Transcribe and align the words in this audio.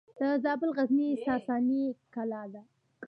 د 0.19 0.21
زابل 0.43 0.69
غزنیې 0.77 1.13
ساساني 1.25 1.83
کلا 2.13 2.43
ده 2.53 2.61